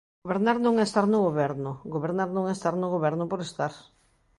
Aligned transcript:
Gobernar 0.25 0.57
non 0.65 0.73
é 0.83 0.83
estar 0.87 1.05
no 1.09 1.19
Goberno, 1.27 1.71
gobernar 1.95 2.29
non 2.35 2.43
é 2.51 2.53
estar 2.55 2.75
no 2.81 2.91
Goberno 2.95 3.23
por 3.31 3.39
estar. 3.47 3.73